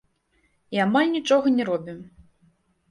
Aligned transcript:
І 0.77 0.81
амаль 0.87 1.11
нічога 1.17 1.47
не 1.59 1.63
робім. 1.71 2.05